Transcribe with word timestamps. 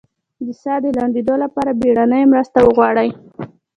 د 0.45 0.47
ساه 0.61 0.79
د 0.83 0.85
لنډیدو 0.97 1.35
لپاره 1.43 1.71
بیړنۍ 1.81 2.23
مرسته 2.33 2.57
وغواړئ 2.61 3.09